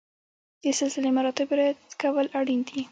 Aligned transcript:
د 0.63 0.65
سلسله 0.79 1.09
مراتبو 1.17 1.53
رعایت 1.59 1.81
کول 2.01 2.25
اړین 2.39 2.61
دي. 2.67 2.79